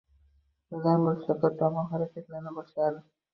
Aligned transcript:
Birdan 0.71 1.05
bo’shliqqa 1.07 1.51
tomon 1.59 1.91
harakatlana 1.93 2.55
boshladi. 2.57 3.07